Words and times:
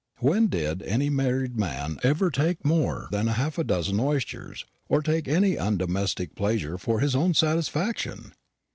When 0.17 0.47
did 0.47 0.81
any 0.81 1.11
married 1.11 1.59
man 1.59 1.99
ever 2.01 2.31
take 2.31 2.65
more 2.65 3.07
than 3.11 3.27
half 3.27 3.59
a 3.59 3.63
dozen 3.63 3.99
oysters 3.99 4.65
or 4.89 5.03
take 5.03 5.27
any 5.27 5.57
undomestic 5.59 6.33
pleasure 6.33 6.79
for 6.79 7.01
his 7.01 7.15
own 7.15 7.35
satisfaction? 7.35 8.33